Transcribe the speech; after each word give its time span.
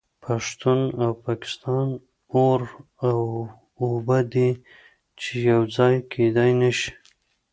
پښتون 0.25 0.79
او 1.03 1.09
پاکستان 1.25 1.87
اور 2.39 2.61
او 3.07 3.19
اوبه 3.81 4.19
دي 4.33 4.49
چې 5.19 5.31
یو 5.49 5.61
ځای 5.75 5.95
کیدای 6.11 6.51
نشي 6.61 6.91